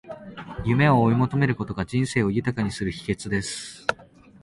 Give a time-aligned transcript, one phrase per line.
[0.65, 3.85] 夢を追い求めることが、人生を豊かにする秘訣です。